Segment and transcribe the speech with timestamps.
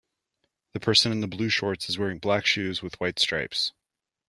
[0.73, 3.71] The person in the blue shorts is wearing black shoes with white stripes.